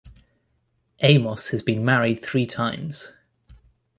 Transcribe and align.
Amos 1.03 1.49
has 1.49 1.61
been 1.61 1.85
married 1.85 2.23
three 2.25 2.47
times. 2.47 3.11